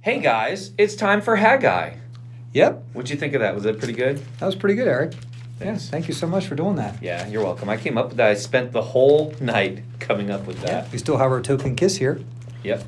Hey 0.00 0.20
guys, 0.20 0.72
it's 0.78 0.94
time 0.94 1.20
for 1.20 1.36
Haggai. 1.36 1.94
Yep, 2.54 2.82
What'd 2.92 3.10
you 3.10 3.16
think 3.16 3.34
of 3.34 3.40
that? 3.40 3.54
Was 3.54 3.64
that 3.64 3.78
pretty 3.78 3.94
good? 3.94 4.18
that 4.38 4.46
was 4.46 4.54
pretty 4.54 4.74
good, 4.74 4.88
Eric. 4.88 5.12
Thanks. 5.58 5.82
Yes, 5.82 5.90
thank 5.90 6.06
you 6.08 6.14
so 6.14 6.26
much 6.26 6.46
for 6.46 6.54
doing 6.54 6.76
that. 6.76 7.02
Yeah, 7.02 7.26
you're 7.26 7.42
welcome. 7.42 7.68
I 7.68 7.76
came 7.76 7.98
up 7.98 8.08
with 8.08 8.16
that. 8.18 8.30
I 8.30 8.34
spent 8.34 8.72
the 8.72 8.80
whole 8.80 9.34
night 9.40 9.82
coming 9.98 10.30
up 10.30 10.46
with 10.46 10.60
that. 10.62 10.90
We 10.92 10.98
still 10.98 11.16
have 11.16 11.32
our 11.32 11.40
token 11.42 11.74
kiss 11.74 11.96
here. 11.96 12.20
Yep. 12.62 12.84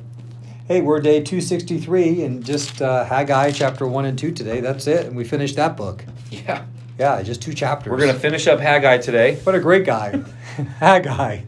Hey, 0.67 0.79
we're 0.81 1.01
day 1.01 1.21
263 1.21 2.23
and 2.23 2.45
just 2.45 2.81
uh, 2.81 3.03
Haggai 3.03 3.51
chapter 3.51 3.85
1 3.85 4.05
and 4.05 4.17
2 4.17 4.31
today. 4.31 4.61
That's 4.61 4.87
it. 4.87 5.05
And 5.07 5.15
we 5.17 5.25
finished 5.25 5.57
that 5.57 5.75
book. 5.75 6.05
Yeah. 6.29 6.65
Yeah, 6.97 7.21
just 7.23 7.41
two 7.41 7.53
chapters. 7.53 7.91
We're 7.91 7.99
gonna 7.99 8.13
finish 8.13 8.47
up 8.47 8.59
Haggai 8.59 8.99
today. 8.99 9.35
What 9.43 9.53
a 9.55 9.59
great 9.59 9.85
guy. 9.85 10.17
Haggai. 10.79 11.41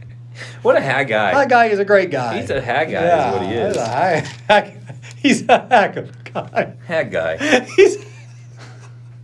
What 0.62 0.76
a 0.76 0.82
Haggai. 0.82 1.32
Haggai 1.32 1.66
is 1.68 1.80
a 1.80 1.86
great 1.86 2.12
guy. 2.12 2.42
He's 2.42 2.50
a 2.50 2.60
Haggai, 2.60 2.92
yeah, 2.92 3.30
is 3.30 3.38
what 3.38 3.48
he 3.48 3.54
is. 3.54 4.83
He's 5.24 5.48
a, 5.50 5.54
hag- 5.54 5.72
hag- 5.72 5.96
heck 5.96 5.98
of 5.98 6.10
a 6.10 6.50
guy. 6.52 6.74
Haggai. 6.86 7.66
He's. 7.76 7.98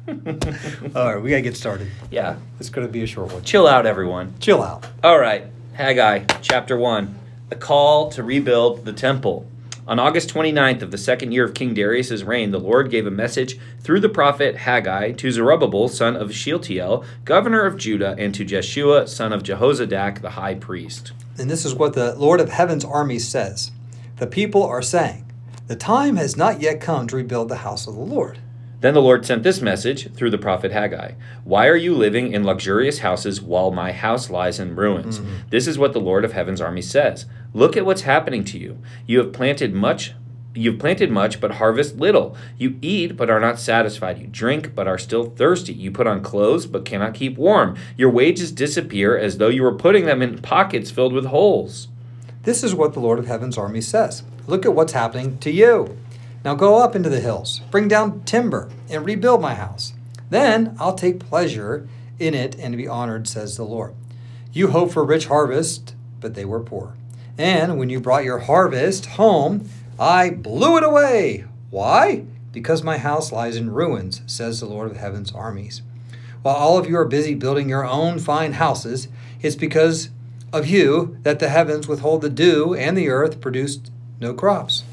All 0.96 1.14
right, 1.14 1.22
we 1.22 1.30
gotta 1.30 1.42
get 1.42 1.56
started. 1.56 1.88
Yeah. 2.10 2.38
It's 2.60 2.70
gonna 2.70 2.88
be 2.88 3.04
a 3.04 3.08
short 3.08 3.32
one. 3.32 3.44
Chill 3.44 3.68
out, 3.68 3.86
everyone. 3.86 4.34
Chill 4.40 4.64
out. 4.64 4.88
All 5.04 5.20
right, 5.20 5.46
Haggai, 5.74 6.24
chapter 6.42 6.78
1. 6.78 7.16
The 7.50 7.56
call 7.56 8.10
to 8.12 8.24
rebuild 8.24 8.86
the 8.86 8.94
temple. 8.94 9.46
On 9.88 9.98
August 10.00 10.30
29th 10.34 10.84
of 10.84 10.92
the 10.92 10.98
second 11.00 11.32
year 11.32 11.44
of 11.46 11.54
King 11.56 11.74
Darius' 11.74 12.22
reign, 12.22 12.52
the 12.52 12.60
Lord 12.60 12.92
gave 12.92 13.08
a 13.08 13.12
message 13.12 13.58
through 13.82 14.00
the 14.02 14.10
prophet 14.10 14.56
Haggai 14.56 15.14
to 15.14 15.32
Zerubbabel, 15.32 15.88
son 15.90 16.16
of 16.16 16.32
Shealtiel, 16.32 17.04
governor 17.26 17.66
of 17.66 17.76
Judah, 17.78 18.16
and 18.18 18.34
to 18.36 18.46
Jeshua, 18.46 19.08
son 19.08 19.34
of 19.34 19.42
Jehozadak, 19.42 20.22
the 20.22 20.32
high 20.32 20.54
priest. 20.56 21.12
And 21.40 21.50
this 21.50 21.66
is 21.66 21.74
what 21.74 21.94
the 21.94 22.14
Lord 22.16 22.40
of 22.40 22.50
Heaven's 22.50 22.86
armies 22.86 23.28
says 23.28 23.72
The 24.18 24.28
people 24.28 24.64
are 24.64 24.84
saying, 24.84 25.26
The 25.70 25.76
time 25.76 26.18
has 26.18 26.36
not 26.36 26.62
yet 26.62 26.82
come 26.82 27.06
to 27.06 27.16
rebuild 27.16 27.48
the 27.48 27.58
house 27.58 27.86
of 27.86 27.94
the 27.94 28.02
Lord. 28.02 28.40
Then 28.82 28.96
the 28.96 29.04
Lord 29.04 29.24
sent 29.24 29.44
this 29.44 29.62
message 29.62 30.12
through 30.14 30.32
the 30.32 30.40
prophet 30.40 30.72
Haggai 30.72 31.12
Why 31.44 31.68
are 31.68 31.76
you 31.76 31.94
living 31.94 32.34
in 32.34 32.44
luxurious 32.44 33.00
houses 33.00 33.40
while 33.40 33.70
my 33.70 33.92
house 33.92 34.32
lies 34.32 34.60
in 34.60 34.76
ruins? 34.76 35.20
Mm-hmm. 35.20 35.50
This 35.52 35.68
is 35.68 35.78
what 35.78 35.94
the 35.94 36.00
Lord 36.00 36.26
of 36.26 36.34
heaven's 36.34 36.60
army 36.60 36.82
says. 36.82 37.28
Look 37.54 37.78
at 37.78 37.86
what's 37.86 38.02
happening 38.02 38.44
to 38.46 38.58
you. 38.58 38.80
You 39.06 39.20
have 39.20 39.32
planted 39.32 39.76
much. 39.76 40.16
You've 40.56 40.80
planted 40.80 41.12
much, 41.12 41.40
but 41.40 41.52
harvest 41.52 41.98
little. 41.98 42.36
You 42.58 42.80
eat, 42.82 43.16
but 43.16 43.30
are 43.30 43.40
not 43.40 43.60
satisfied. 43.60 44.18
You 44.18 44.26
drink, 44.26 44.74
but 44.74 44.88
are 44.88 44.98
still 44.98 45.26
thirsty. 45.26 45.74
You 45.74 45.92
put 45.92 46.08
on 46.08 46.24
clothes, 46.24 46.66
but 46.66 46.84
cannot 46.84 47.14
keep 47.14 47.38
warm. 47.38 47.78
Your 47.96 48.10
wages 48.10 48.52
disappear 48.52 49.16
as 49.16 49.38
though 49.38 49.50
you 49.50 49.62
were 49.62 49.76
putting 49.76 50.08
them 50.08 50.24
in 50.24 50.42
pockets 50.42 50.90
filled 50.90 51.14
with 51.14 51.28
holes. 51.28 51.90
This 52.42 52.64
is 52.64 52.74
what 52.74 52.94
the 52.94 53.00
Lord 53.00 53.20
of 53.20 53.28
Heaven's 53.28 53.56
army 53.56 53.82
says 53.82 54.24
Look 54.50 54.66
at 54.66 54.74
what's 54.74 54.94
happening 54.94 55.38
to 55.40 55.52
you. 55.52 55.96
Now 56.44 56.56
go 56.56 56.80
up 56.80 56.96
into 56.96 57.08
the 57.08 57.20
hills, 57.20 57.62
bring 57.70 57.88
down 57.88 58.24
timber, 58.24 58.68
and 58.90 59.06
rebuild 59.06 59.42
my 59.42 59.54
house. 59.54 59.94
Then 60.32 60.76
I'll 60.80 60.96
take 60.96 61.20
pleasure 61.20 61.88
in 62.18 62.34
it 62.34 62.56
and 62.58 62.76
be 62.76 62.88
honored, 62.88 63.28
says 63.28 63.58
the 63.58 63.64
Lord. 63.64 63.94
You 64.52 64.72
hope 64.72 64.92
for 64.92 65.06
rich 65.06 65.28
harvest, 65.28 65.94
but 66.20 66.34
they 66.34 66.46
were 66.46 66.62
poor. 66.62 66.96
And 67.38 67.78
when 67.78 67.92
you 67.92 68.00
brought 68.00 68.24
your 68.24 68.40
harvest 68.40 69.06
home, 69.06 69.70
I 70.00 70.32
blew 70.32 70.78
it 70.78 70.84
away. 70.84 71.46
Why? 71.70 72.26
Because 72.52 72.82
my 72.82 72.98
house 72.98 73.32
lies 73.32 73.56
in 73.56 73.72
ruins, 73.72 74.24
says 74.26 74.60
the 74.60 74.66
Lord 74.66 74.90
of 74.90 74.98
Heaven's 74.98 75.32
armies. 75.32 75.84
While 76.42 76.56
all 76.56 76.80
of 76.80 76.90
you 76.90 76.98
are 76.98 77.06
busy 77.06 77.36
building 77.36 77.70
your 77.70 77.86
own 77.86 78.18
fine 78.18 78.54
houses, 78.54 79.10
it's 79.44 79.56
because 79.56 80.10
of 80.52 80.66
you 80.66 81.20
that 81.22 81.38
the 81.38 81.50
heavens 81.50 81.88
withhold 81.88 82.24
the 82.24 82.32
dew 82.32 82.74
and 82.74 82.98
the 82.98 83.10
earth 83.10 83.42
produced 83.42 83.92
no 84.20 84.34
crops. 84.34 84.84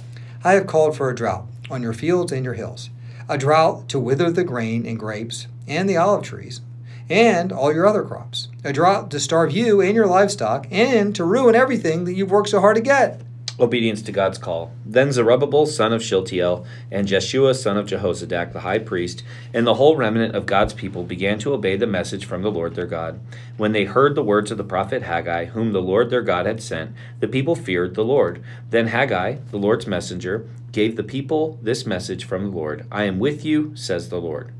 I 0.44 0.52
have 0.52 0.66
called 0.66 0.96
for 0.96 1.10
a 1.10 1.14
drought 1.14 1.46
on 1.70 1.82
your 1.82 1.92
fields 1.92 2.32
and 2.32 2.44
your 2.44 2.54
hills, 2.54 2.90
a 3.28 3.36
drought 3.36 3.88
to 3.88 3.98
wither 3.98 4.30
the 4.30 4.44
grain 4.44 4.86
and 4.86 4.98
grapes 4.98 5.46
and 5.66 5.88
the 5.88 5.96
olive 5.96 6.22
trees 6.22 6.60
and 7.08 7.52
all 7.52 7.72
your 7.72 7.86
other 7.86 8.02
crops, 8.02 8.48
a 8.64 8.72
drought 8.72 9.10
to 9.10 9.20
starve 9.20 9.52
you 9.52 9.80
and 9.80 9.94
your 9.94 10.06
livestock 10.06 10.66
and 10.70 11.14
to 11.14 11.24
ruin 11.24 11.54
everything 11.54 12.04
that 12.04 12.14
you've 12.14 12.30
worked 12.30 12.48
so 12.48 12.60
hard 12.60 12.76
to 12.76 12.82
get. 12.82 13.20
Obedience 13.58 14.02
to 14.02 14.12
God's 14.12 14.38
call. 14.38 14.72
Then 14.84 15.12
Zerubbabel, 15.12 15.66
son 15.66 15.92
of 15.92 16.02
Shealtiel, 16.02 16.66
and 16.90 17.06
Jeshua, 17.06 17.54
son 17.54 17.76
of 17.76 17.86
Jehozadak, 17.86 18.52
the 18.52 18.60
high 18.60 18.78
priest, 18.78 19.22
and 19.54 19.66
the 19.66 19.74
whole 19.74 19.96
remnant 19.96 20.34
of 20.34 20.46
God's 20.46 20.74
people 20.74 21.04
began 21.04 21.38
to 21.40 21.54
obey 21.54 21.76
the 21.76 21.86
message 21.86 22.24
from 22.24 22.42
the 22.42 22.50
Lord 22.50 22.74
their 22.74 22.86
God. 22.86 23.20
When 23.56 23.72
they 23.72 23.84
heard 23.84 24.14
the 24.14 24.22
words 24.22 24.50
of 24.50 24.58
the 24.58 24.64
prophet 24.64 25.02
Haggai, 25.02 25.46
whom 25.46 25.72
the 25.72 25.82
Lord 25.82 26.10
their 26.10 26.22
God 26.22 26.46
had 26.46 26.62
sent, 26.62 26.92
the 27.20 27.28
people 27.28 27.56
feared 27.56 27.94
the 27.94 28.04
Lord. 28.04 28.42
Then 28.70 28.88
Haggai, 28.88 29.36
the 29.50 29.58
Lord's 29.58 29.86
messenger, 29.86 30.48
gave 30.72 30.96
the 30.96 31.02
people 31.02 31.58
this 31.62 31.86
message 31.86 32.24
from 32.24 32.50
the 32.50 32.56
Lord 32.56 32.86
I 32.92 33.04
am 33.04 33.18
with 33.18 33.44
you, 33.44 33.74
says 33.74 34.08
the 34.08 34.20
Lord. 34.20 34.52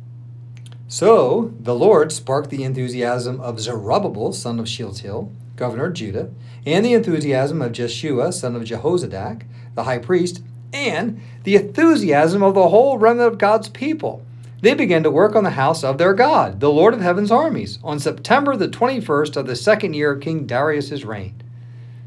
So 0.89 1.53
the 1.59 1.75
Lord 1.75 2.13
sparked 2.13 2.51
the 2.51 2.63
enthusiasm 2.63 3.41
of 3.41 3.61
Zerubbabel, 3.61 4.33
son 4.33 4.61
of 4.61 4.69
Shealtiel, 4.69 5.33
governor 5.57 5.87
of 5.87 5.95
Judah, 5.95 6.31
and 6.65 6.85
the 6.85 6.95
enthusiasm 6.95 7.63
of 7.63 7.73
Jeshua, 7.73 8.33
son 8.33 8.55
of 8.55 8.63
Jehozadak, 8.63 9.43
the 9.75 9.85
high 9.85 9.99
priest, 9.99 10.43
and 10.73 11.21
the 11.45 11.57
enthusiasm 11.57 12.43
of 12.43 12.55
the 12.55 12.69
whole 12.69 12.99
remnant 12.99 13.33
of 13.33 13.39
God's 13.39 13.69
people. 13.69 14.25
They 14.63 14.75
began 14.75 15.03
to 15.03 15.11
work 15.11 15.37
on 15.37 15.45
the 15.45 15.51
house 15.51 15.85
of 15.85 15.99
their 15.99 16.15
God, 16.15 16.61
the 16.61 16.71
Lord 16.71 16.95
of 16.95 17.01
heaven's 17.01 17.31
armies, 17.31 17.79
on 17.85 17.99
September 17.99 18.57
the 18.57 18.69
21st 18.69 19.37
of 19.37 19.47
the 19.47 19.57
second 19.57 19.95
year 19.95 20.13
of 20.13 20.21
King 20.21 20.47
Darius's 20.47 21.05
reign. 21.05 21.43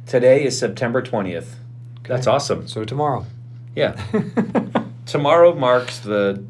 Today 0.05 0.43
is 0.43 0.57
September 0.57 1.01
20th. 1.01 1.55
That's 2.03 2.25
awesome. 2.25 2.67
So 2.67 2.83
tomorrow. 2.83 3.25
Yeah. 3.75 4.01
Tomorrow 5.05 5.53
marks 5.55 5.99
the 5.99 6.43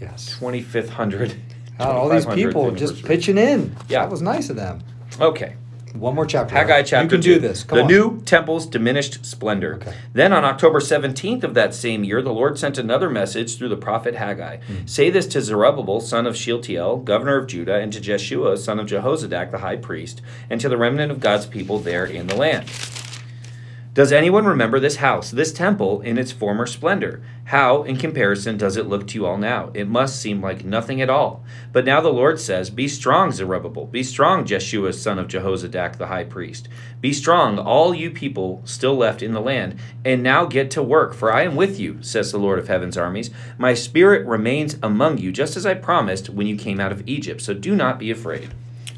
yes. 0.00 0.36
25th 0.38 0.88
hundred. 0.88 1.34
God, 1.78 1.94
all 1.94 2.08
these 2.08 2.26
people 2.26 2.72
just 2.72 3.04
pitching 3.04 3.38
in. 3.38 3.76
Yeah. 3.88 4.02
That 4.02 4.10
was 4.10 4.22
nice 4.22 4.50
of 4.50 4.56
them. 4.56 4.82
Okay. 5.20 5.54
One 5.98 6.14
more 6.14 6.26
chapter. 6.26 6.54
Haggai 6.54 6.74
Eric. 6.76 6.86
chapter 6.86 7.04
You 7.04 7.10
can 7.10 7.20
2. 7.22 7.34
do 7.34 7.38
this. 7.40 7.64
Come 7.64 7.78
the 7.78 7.82
on. 7.84 7.88
new 7.88 8.20
temple's 8.22 8.66
diminished 8.66 9.24
splendor. 9.24 9.76
Okay. 9.76 9.94
Then 10.12 10.32
on 10.32 10.44
October 10.44 10.80
17th 10.80 11.44
of 11.44 11.54
that 11.54 11.74
same 11.74 12.04
year, 12.04 12.22
the 12.22 12.32
Lord 12.32 12.58
sent 12.58 12.78
another 12.78 13.08
message 13.10 13.56
through 13.56 13.68
the 13.70 13.76
prophet 13.76 14.14
Haggai. 14.14 14.58
Hmm. 14.58 14.86
Say 14.86 15.10
this 15.10 15.26
to 15.28 15.40
Zerubbabel, 15.40 16.00
son 16.00 16.26
of 16.26 16.36
Shealtiel, 16.36 16.98
governor 16.98 17.36
of 17.38 17.46
Judah, 17.46 17.76
and 17.76 17.92
to 17.92 18.00
Jeshua, 18.00 18.56
son 18.56 18.78
of 18.78 18.86
Jehozadak, 18.86 19.50
the 19.50 19.58
high 19.58 19.76
priest, 19.76 20.22
and 20.50 20.60
to 20.60 20.68
the 20.68 20.76
remnant 20.76 21.10
of 21.12 21.20
God's 21.20 21.46
people 21.46 21.78
there 21.78 22.04
in 22.04 22.26
the 22.26 22.36
land. 22.36 22.68
Does 23.96 24.12
anyone 24.12 24.44
remember 24.44 24.78
this 24.78 24.96
house, 24.96 25.30
this 25.30 25.54
temple, 25.54 26.02
in 26.02 26.18
its 26.18 26.30
former 26.30 26.66
splendor? 26.66 27.22
How, 27.44 27.82
in 27.82 27.96
comparison, 27.96 28.58
does 28.58 28.76
it 28.76 28.84
look 28.84 29.06
to 29.06 29.14
you 29.14 29.24
all 29.24 29.38
now? 29.38 29.70
It 29.72 29.88
must 29.88 30.20
seem 30.20 30.42
like 30.42 30.66
nothing 30.66 31.00
at 31.00 31.08
all. 31.08 31.42
But 31.72 31.86
now 31.86 32.02
the 32.02 32.12
Lord 32.12 32.38
says, 32.38 32.68
Be 32.68 32.88
strong, 32.88 33.32
Zerubbabel. 33.32 33.86
Be 33.86 34.02
strong, 34.02 34.44
Jeshua, 34.44 34.92
son 34.92 35.18
of 35.18 35.28
Jehozadak, 35.28 35.96
the 35.96 36.08
high 36.08 36.24
priest. 36.24 36.68
Be 37.00 37.14
strong, 37.14 37.58
all 37.58 37.94
you 37.94 38.10
people 38.10 38.60
still 38.66 38.94
left 38.94 39.22
in 39.22 39.32
the 39.32 39.40
land. 39.40 39.78
And 40.04 40.22
now 40.22 40.44
get 40.44 40.70
to 40.72 40.82
work, 40.82 41.14
for 41.14 41.32
I 41.32 41.44
am 41.44 41.56
with 41.56 41.80
you, 41.80 42.02
says 42.02 42.30
the 42.30 42.38
Lord 42.38 42.58
of 42.58 42.68
heaven's 42.68 42.98
armies. 42.98 43.30
My 43.56 43.72
spirit 43.72 44.26
remains 44.26 44.76
among 44.82 45.16
you, 45.16 45.32
just 45.32 45.56
as 45.56 45.64
I 45.64 45.72
promised 45.72 46.28
when 46.28 46.46
you 46.46 46.58
came 46.58 46.80
out 46.80 46.92
of 46.92 47.08
Egypt. 47.08 47.40
So 47.40 47.54
do 47.54 47.74
not 47.74 47.98
be 47.98 48.10
afraid. 48.10 48.50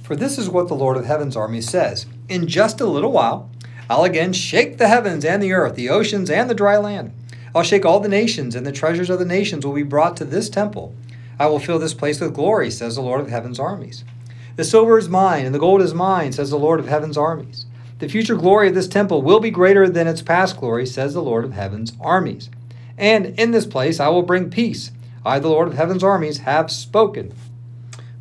For 0.03 0.17
this 0.17 0.39
is 0.39 0.51
what 0.51 0.67
the 0.67 0.75
Lord 0.75 0.97
of 0.97 1.05
Heaven's 1.05 1.37
army 1.37 1.61
says 1.61 2.07
In 2.29 2.49
just 2.49 2.81
a 2.81 2.87
little 2.87 3.13
while, 3.13 3.51
I'll 3.91 4.05
again 4.05 4.33
shake 4.33 4.77
the 4.77 4.89
heavens 4.89 5.25
and 5.25 5.43
the 5.43 5.53
earth, 5.53 5.75
the 5.75 5.89
oceans 5.89 6.31
and 6.31 6.51
the 6.51 6.55
dry 6.55 6.77
land. 6.77 7.13
I'll 7.55 7.63
shake 7.63 7.87
all 7.87 8.01
the 8.01 8.09
nations, 8.09 8.55
and 8.55 8.67
the 8.67 8.73
treasures 8.73 9.09
of 9.09 9.19
the 9.19 9.25
nations 9.25 9.65
will 9.65 9.73
be 9.73 9.83
brought 9.83 10.17
to 10.19 10.25
this 10.25 10.51
temple. 10.51 10.95
I 11.39 11.47
will 11.47 11.59
fill 11.59 11.79
this 11.79 11.95
place 11.95 12.21
with 12.21 12.35
glory, 12.35 12.71
says 12.71 12.97
the 12.97 13.01
Lord 13.01 13.21
of 13.21 13.29
Heaven's 13.29 13.59
armies. 13.59 14.05
The 14.57 14.65
silver 14.65 14.99
is 14.99 15.09
mine, 15.09 15.47
and 15.47 15.55
the 15.55 15.59
gold 15.59 15.81
is 15.81 15.95
mine, 15.95 16.33
says 16.33 16.51
the 16.51 16.59
Lord 16.59 16.81
of 16.81 16.89
Heaven's 16.89 17.17
armies. 17.17 17.65
The 18.01 18.09
future 18.09 18.37
glory 18.37 18.69
of 18.69 18.75
this 18.75 18.89
temple 18.89 19.23
will 19.23 19.41
be 19.41 19.51
greater 19.51 19.89
than 19.89 20.07
its 20.07 20.21
past 20.21 20.59
glory, 20.59 20.85
says 20.85 21.15
the 21.15 21.23
Lord 21.23 21.45
of 21.45 21.53
Heaven's 21.53 21.95
armies. 22.01 22.51
And 22.99 23.27
in 23.39 23.53
this 23.53 23.67
place 23.67 24.01
I 24.01 24.09
will 24.09 24.23
bring 24.23 24.51
peace. 24.51 24.91
I, 25.25 25.39
the 25.39 25.49
Lord 25.49 25.69
of 25.69 25.75
Heaven's 25.75 26.05
armies, 26.05 26.39
have 26.39 26.71
spoken. 26.71 27.33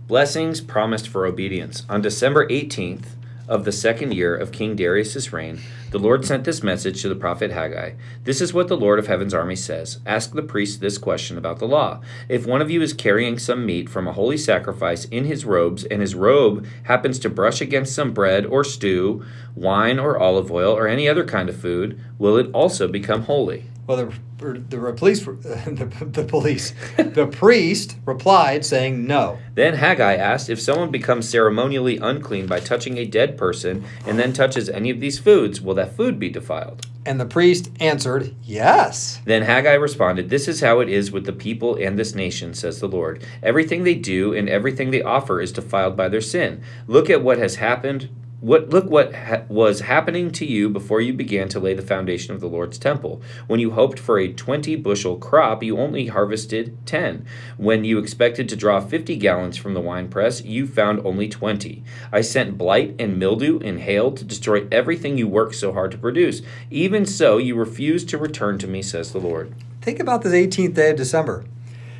Blessings 0.07 0.61
promised 0.61 1.07
for 1.07 1.25
obedience. 1.25 1.85
On 1.89 2.01
December 2.01 2.47
18th 2.47 3.16
of 3.47 3.63
the 3.63 3.71
second 3.71 4.13
year 4.13 4.35
of 4.35 4.51
King 4.51 4.75
Darius's 4.75 5.31
reign, 5.31 5.59
the 5.91 5.99
Lord 5.99 6.25
sent 6.25 6.43
this 6.43 6.61
message 6.61 7.01
to 7.01 7.09
the 7.09 7.15
prophet 7.15 7.51
Haggai. 7.51 7.93
This 8.23 8.41
is 8.41 8.53
what 8.53 8.67
the 8.67 8.77
Lord 8.77 8.99
of 8.99 9.07
heaven's 9.07 9.33
army 9.33 9.55
says 9.55 9.99
Ask 10.05 10.33
the 10.33 10.41
priest 10.41 10.81
this 10.81 10.97
question 10.97 11.37
about 11.37 11.59
the 11.59 11.67
law. 11.67 12.01
If 12.27 12.45
one 12.45 12.61
of 12.61 12.69
you 12.69 12.81
is 12.81 12.93
carrying 12.93 13.39
some 13.39 13.65
meat 13.65 13.89
from 13.89 14.07
a 14.07 14.13
holy 14.13 14.37
sacrifice 14.37 15.05
in 15.05 15.25
his 15.25 15.45
robes, 15.45 15.85
and 15.85 16.01
his 16.01 16.15
robe 16.15 16.65
happens 16.83 17.19
to 17.19 17.29
brush 17.29 17.61
against 17.61 17.95
some 17.95 18.13
bread 18.13 18.45
or 18.45 18.63
stew, 18.63 19.23
wine 19.55 19.99
or 19.99 20.17
olive 20.19 20.51
oil, 20.51 20.73
or 20.73 20.87
any 20.87 21.07
other 21.07 21.23
kind 21.23 21.47
of 21.47 21.55
food, 21.55 21.99
will 22.17 22.37
it 22.37 22.51
also 22.53 22.87
become 22.87 23.23
holy? 23.23 23.65
Well, 23.87 23.97
the 23.97 24.13
er, 24.45 24.57
the 24.59 24.93
police, 24.93 25.23
the, 25.25 26.09
the 26.11 26.23
police, 26.25 26.73
the 26.97 27.25
priest 27.25 27.95
replied, 28.05 28.65
saying, 28.65 29.07
"No." 29.07 29.39
Then 29.55 29.75
Haggai 29.75 30.15
asked 30.15 30.49
if 30.49 30.59
someone 30.59 30.91
becomes 30.91 31.29
ceremonially 31.29 31.97
unclean 31.97 32.47
by 32.47 32.59
touching 32.59 32.97
a 32.97 33.05
dead 33.05 33.37
person 33.37 33.85
and 34.05 34.19
then 34.19 34.33
touches 34.33 34.67
any 34.67 34.89
of 34.89 34.99
these 34.99 35.19
foods, 35.19 35.61
will 35.61 35.73
that 35.75 35.95
food 35.95 36.19
be 36.19 36.29
defiled? 36.29 36.85
And 37.05 37.21
the 37.21 37.25
priest 37.25 37.71
answered, 37.79 38.35
Yes. 38.43 39.21
Then 39.23 39.43
Haggai 39.43 39.75
responded, 39.75 40.29
This 40.29 40.49
is 40.49 40.59
how 40.59 40.81
it 40.81 40.89
is 40.89 41.09
with 41.09 41.25
the 41.25 41.31
people 41.31 41.75
and 41.75 41.97
this 41.97 42.13
nation, 42.13 42.53
says 42.53 42.81
the 42.81 42.89
Lord. 42.89 43.23
Everything 43.41 43.85
they 43.85 43.95
do 43.95 44.33
and 44.33 44.49
everything 44.49 44.91
they 44.91 45.01
offer 45.01 45.39
is 45.39 45.53
defiled 45.53 45.95
by 45.95 46.09
their 46.09 46.19
sin. 46.19 46.61
Look 46.85 47.09
at 47.09 47.23
what 47.23 47.37
has 47.37 47.55
happened 47.55 48.09
what 48.39 48.69
look 48.69 48.87
what 48.89 49.15
ha- 49.15 49.41
was 49.49 49.79
happening 49.79 50.29
to 50.31 50.45
you 50.45 50.69
before 50.69 51.01
you 51.01 51.11
began 51.11 51.49
to 51.49 51.59
lay 51.59 51.73
the 51.73 51.81
foundation 51.81 52.35
of 52.35 52.39
the 52.39 52.47
Lord's 52.47 52.77
temple. 52.77 53.21
When 53.47 53.59
you 53.59 53.71
hoped 53.71 53.97
for 53.97 54.19
a 54.19 54.31
20 54.31 54.75
bushel 54.75 55.17
crop, 55.17 55.63
you 55.63 55.77
only 55.79 56.07
harvested 56.07 56.77
10. 56.85 57.25
When 57.57 57.83
you 57.83 57.97
expected 57.97 58.47
to 58.49 58.55
draw 58.55 58.79
50 58.79 59.15
gallons 59.15 59.57
from 59.57 59.73
the 59.73 59.81
winepress, 59.81 60.43
you 60.43 60.67
found 60.67 61.03
only 61.03 61.27
20. 61.27 61.83
I 62.11 62.21
sent 62.21 62.59
blight 62.59 62.95
and 62.99 63.17
mildew 63.17 63.59
and 63.63 63.79
hail 63.79 64.11
to 64.11 64.23
destroy 64.23 64.67
everything 64.71 65.17
you 65.17 65.27
worked 65.27 65.55
so 65.55 65.73
hard 65.73 65.89
to 65.91 65.97
produce. 65.97 66.43
Even 66.69 67.07
so, 67.07 67.37
you 67.37 67.55
refused 67.55 68.07
to 68.09 68.19
return 68.19 68.59
to 68.59 68.67
me, 68.67 68.83
says 68.83 69.11
the 69.11 69.19
Lord. 69.19 69.53
Think 69.81 69.99
about 69.99 70.21
this 70.21 70.33
18th 70.33 70.75
day 70.75 70.91
of 70.91 70.97
December, 70.97 71.45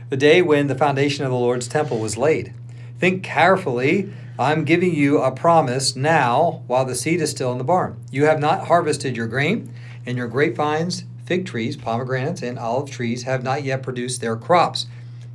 the 0.10 0.18
day 0.18 0.44
when 0.44 0.68
the 0.68 0.76
foundation 0.76 1.26
of 1.26 1.32
the 1.32 1.38
Lord's 1.38 1.68
temple 1.68 2.00
was 2.00 2.16
laid. 2.16 2.54
Think 3.00 3.24
carefully 3.24 4.12
I'm 4.40 4.66
giving 4.66 4.94
you 4.94 5.20
a 5.20 5.32
promise 5.32 5.96
now 5.96 6.64
while 6.68 6.86
the 6.86 6.96
seed 6.96 7.22
is 7.22 7.32
still 7.32 7.52
in 7.52 7.58
the 7.58 7.64
barn. 7.64 8.00
You 8.12 8.26
have 8.26 8.40
not 8.40 8.68
harvested 8.68 9.18
your 9.18 9.28
grain, 9.28 9.74
and 10.06 10.18
your 10.18 10.28
grapevines, 10.28 11.06
fig 11.26 11.46
trees, 11.46 11.76
pomegranates, 11.76 12.42
and 12.42 12.60
olive 12.60 12.90
trees 12.90 13.24
have 13.24 13.44
not 13.44 13.64
yet 13.64 13.84
produced 13.84 14.22
their 14.22 14.36
crops. 14.36 14.86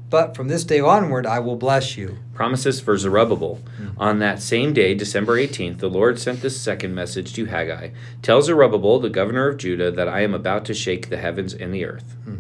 But 0.08 0.36
from 0.36 0.48
this 0.48 0.62
day 0.62 0.78
onward, 0.78 1.26
I 1.26 1.38
will 1.38 1.56
bless 1.56 1.96
you. 1.96 2.18
Promises 2.34 2.80
for 2.80 2.96
Zerubbabel. 2.98 3.60
Mm-hmm. 3.80 4.00
On 4.00 4.18
that 4.18 4.42
same 4.42 4.72
day, 4.72 4.94
December 4.94 5.36
18th, 5.36 5.78
the 5.78 5.88
Lord 5.88 6.18
sent 6.18 6.42
this 6.42 6.60
second 6.60 6.94
message 6.94 7.32
to 7.32 7.46
Haggai 7.46 7.90
Tell 8.20 8.42
Zerubbabel, 8.42 9.00
the 9.00 9.08
governor 9.08 9.48
of 9.48 9.56
Judah, 9.56 9.90
that 9.90 10.08
I 10.08 10.20
am 10.20 10.34
about 10.34 10.64
to 10.66 10.74
shake 10.74 11.08
the 11.08 11.16
heavens 11.16 11.54
and 11.54 11.72
the 11.72 11.86
earth. 11.86 12.14
Hmm. 12.24 12.36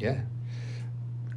Yeah. 0.00 0.22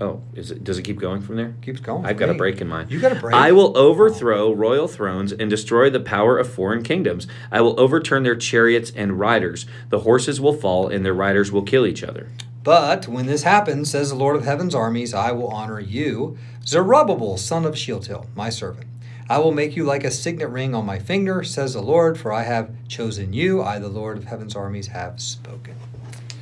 Oh, 0.01 0.21
is 0.33 0.51
it? 0.51 0.63
Does 0.63 0.77
it 0.77 0.81
keep 0.83 0.99
going 0.99 1.21
from 1.21 1.37
there? 1.37 1.55
Keeps 1.61 1.79
going. 1.79 2.05
I've 2.05 2.17
got 2.17 2.29
a 2.29 2.33
break 2.33 2.59
in 2.59 2.67
mind. 2.67 2.91
You 2.91 2.99
got 2.99 3.13
a 3.13 3.15
break. 3.15 3.33
I 3.33 3.53
will 3.53 3.77
overthrow 3.77 4.51
royal 4.51 4.89
thrones 4.89 5.31
and 5.31 5.49
destroy 5.49 5.89
the 5.89 6.01
power 6.01 6.37
of 6.37 6.51
foreign 6.51 6.83
kingdoms. 6.83 7.27
I 7.51 7.61
will 7.61 7.79
overturn 7.79 8.23
their 8.23 8.35
chariots 8.35 8.91
and 8.95 9.19
riders. 9.19 9.65
The 9.89 9.99
horses 9.99 10.41
will 10.41 10.53
fall, 10.53 10.89
and 10.89 11.05
their 11.05 11.13
riders 11.13 11.51
will 11.51 11.63
kill 11.63 11.85
each 11.85 12.03
other. 12.03 12.29
But 12.63 13.07
when 13.07 13.27
this 13.27 13.43
happens, 13.43 13.91
says 13.91 14.09
the 14.09 14.15
Lord 14.15 14.35
of 14.35 14.43
heaven's 14.43 14.75
armies, 14.75 15.13
I 15.13 15.31
will 15.31 15.47
honor 15.47 15.79
you, 15.79 16.37
Zerubbabel, 16.65 17.37
son 17.37 17.63
of 17.63 17.77
Shealtiel, 17.77 18.25
my 18.35 18.49
servant. 18.49 18.87
I 19.29 19.37
will 19.37 19.51
make 19.51 19.75
you 19.75 19.83
like 19.85 20.03
a 20.03 20.11
signet 20.11 20.49
ring 20.49 20.75
on 20.75 20.85
my 20.85 20.99
finger, 20.99 21.43
says 21.43 21.73
the 21.73 21.81
Lord, 21.81 22.17
for 22.17 22.33
I 22.33 22.43
have 22.43 22.71
chosen 22.87 23.33
you. 23.33 23.61
I, 23.61 23.79
the 23.79 23.87
Lord 23.87 24.17
of 24.17 24.25
heaven's 24.25 24.55
armies, 24.55 24.87
have 24.87 25.21
spoken. 25.21 25.75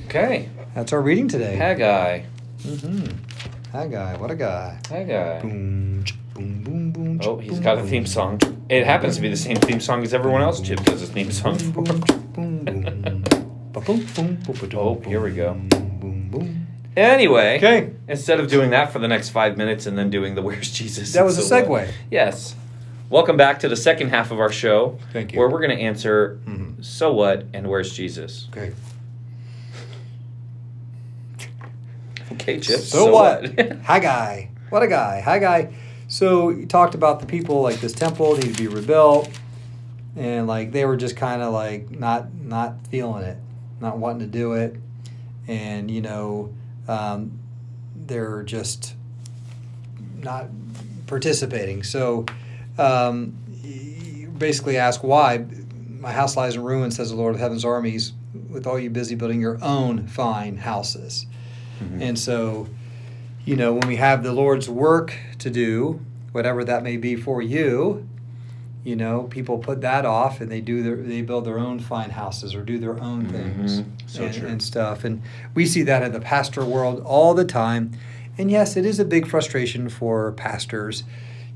Okay. 0.06 0.50
That's 0.74 0.92
our 0.92 1.02
reading 1.02 1.28
today. 1.28 1.56
Haggai. 1.56 2.24
Mm-hmm. 2.60 3.33
That 3.74 3.90
guy, 3.90 4.16
what 4.18 4.30
a 4.30 4.36
guy. 4.36 4.78
That 4.90 5.08
guy. 5.08 5.42
Boom, 5.42 6.06
boom, 6.36 6.62
boom, 6.62 6.92
boom. 6.92 7.22
Oh, 7.24 7.40
he's 7.40 7.60
got 7.60 7.80
a 7.80 7.82
theme 7.82 8.06
song. 8.06 8.40
It 8.70 8.86
happens 8.86 9.16
to 9.16 9.22
be 9.24 9.30
the 9.30 9.36
same 9.36 9.56
theme 9.56 9.80
song 9.80 10.04
as 10.04 10.14
everyone 10.14 10.44
else 10.44 10.62
Chip 10.62 10.80
does 10.84 11.00
his 11.00 11.10
theme 11.10 11.32
song 11.32 11.58
for. 11.58 11.84
oh, 14.78 15.00
here 15.08 15.22
we 15.22 15.32
go. 15.32 15.60
Anyway, 16.96 17.58
okay. 17.58 17.94
Instead 18.08 18.40
of 18.40 18.48
doing 18.48 18.70
that 18.70 18.94
for 18.94 19.00
the 19.00 19.08
next 19.08 19.30
five 19.30 19.58
minutes 19.58 19.88
and 19.88 19.98
then 19.98 20.12
doing 20.12 20.36
the 20.36 20.44
"Where's 20.44 20.72
Jesus?" 20.72 21.12
That 21.14 21.26
was 21.26 21.40
a 21.40 21.42
segue. 21.42 21.92
Yes. 22.12 22.56
Welcome 23.10 23.38
back 23.38 23.60
to 23.62 23.70
the 23.70 23.76
second 23.76 24.10
half 24.10 24.30
of 24.30 24.40
our 24.40 24.52
show. 24.52 25.00
Thank 25.12 25.34
you. 25.34 25.40
Where 25.40 25.50
we're 25.50 25.62
going 25.66 25.76
to 25.76 25.84
answer 25.84 26.40
mm-hmm. 26.46 26.84
"So 26.84 27.12
what?" 27.12 27.48
and 27.56 27.68
"Where's 27.68 27.92
Jesus?" 27.92 28.50
Okay. 28.52 28.74
Okay, 32.34 32.60
Chip. 32.60 32.80
So, 32.80 33.06
so 33.06 33.12
what? 33.12 33.60
Hi, 33.84 34.00
guy. 34.00 34.50
What 34.70 34.84
a 34.84 34.88
guy. 34.88 35.22
Hi, 35.22 35.40
guy. 35.40 35.74
So 36.08 36.50
you 36.50 36.66
talked 36.66 36.96
about 36.96 37.20
the 37.20 37.26
people 37.26 37.62
like 37.62 37.80
this 37.80 37.94
temple 37.94 38.36
needed 38.36 38.56
to 38.56 38.62
be 38.62 38.68
rebuilt, 38.68 39.30
and 40.16 40.48
like 40.48 40.72
they 40.72 40.86
were 40.86 40.98
just 40.98 41.16
kind 41.16 41.42
of 41.42 41.54
like 41.54 41.90
not 41.92 42.34
not 42.34 42.88
feeling 42.88 43.24
it, 43.24 43.38
not 43.80 43.98
wanting 43.98 44.20
to 44.20 44.26
do 44.28 44.54
it, 44.54 44.76
and 45.48 45.90
you 45.90 46.02
know, 46.02 46.54
um, 46.88 47.40
they're 47.96 48.44
just 48.44 48.96
not 50.18 50.48
participating. 51.08 51.84
So 51.84 52.26
um, 52.78 53.38
basically, 54.38 54.78
ask 54.78 55.04
why. 55.04 55.46
My 56.00 56.12
house 56.12 56.36
lies 56.36 56.56
in 56.56 56.64
ruins, 56.64 56.98
says 56.98 57.12
the 57.12 57.16
Lord 57.16 57.34
of 57.34 57.40
Heaven's 57.40 57.64
armies, 57.64 58.12
with 58.50 58.68
all 58.68 58.78
you 58.78 58.90
busy 58.90 59.16
building 59.16 59.40
your 59.40 59.58
own 59.64 60.06
fine 60.08 60.58
houses. 60.58 61.28
Mm-hmm. 61.84 62.02
And 62.02 62.20
so, 62.20 62.68
you 63.46 63.56
know, 63.56 63.74
when 63.74 63.88
we 63.88 63.98
have 63.98 64.24
the 64.24 64.32
Lord's 64.32 64.70
work 64.70 65.16
to 65.40 65.50
do, 65.50 66.00
whatever 66.32 66.64
that 66.64 66.84
may 66.84 66.98
be 66.98 67.16
for 67.16 67.42
you, 67.42 68.08
you 68.84 68.96
know, 68.98 69.24
people 69.24 69.58
put 69.60 69.82
that 69.82 70.06
off 70.06 70.42
and 70.42 70.52
they 70.52 70.60
do 70.60 70.84
their 70.84 70.98
they 70.98 71.22
build 71.22 71.46
their 71.46 71.58
own 71.58 71.80
fine 71.80 72.10
houses 72.10 72.54
or 72.54 72.64
do 72.64 72.78
their 72.78 73.00
own 73.02 73.26
mm-hmm. 73.26 73.32
things 73.32 73.80
mm-hmm. 73.80 74.08
so 74.08 74.24
and, 74.24 74.36
and, 74.44 74.62
stuff. 74.62 75.04
And 75.06 75.22
we 75.54 75.66
see 75.66 75.84
that 75.84 76.04
in 76.04 76.12
the 76.12 76.20
pastor 76.20 76.66
world 76.66 77.02
all 77.06 77.34
the 77.34 77.46
time. 77.46 77.92
And 78.38 78.52
yes, 78.52 78.76
it 78.76 78.86
is 78.86 79.00
a 79.00 79.06
big 79.06 79.28
frustration 79.28 79.90
for 79.90 80.34
pastors 80.34 81.04